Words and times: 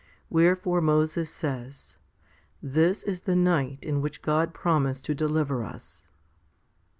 Wherefore 0.31 0.81
Moses 0.81 1.29
says, 1.29 1.95
This 2.59 3.03
is 3.03 3.21
the 3.21 3.35
night 3.35 3.83
in 3.85 4.01
which 4.01 4.23
God 4.23 4.51
promised 4.51 5.05
to 5.05 5.13
deliver 5.13 5.63
us. 5.63 6.07